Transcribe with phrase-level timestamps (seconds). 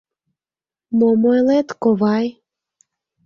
[0.97, 2.25] Мом ойлет, ковай?